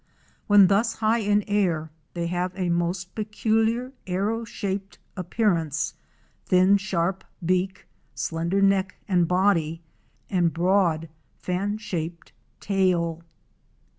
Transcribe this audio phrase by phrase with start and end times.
[0.47, 5.93] When thus high in air they have a most peculiar arrow shaped appearance;
[6.47, 7.85] thin sharp beak,
[8.15, 9.83] slender neck and body,
[10.27, 13.21] and broad, fan shaped tail.